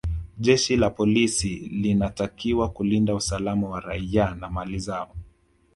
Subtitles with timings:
[0.39, 5.15] jeshi la polisi linatakiwa kulinda usalama wa raia na mali zao